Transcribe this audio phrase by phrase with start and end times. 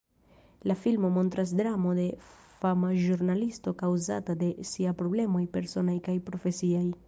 [0.69, 2.05] La filmo montras dramo de
[2.63, 6.87] fama ĵurnalisto kaŭzata de sia problemoj personaj kaj profesiaj.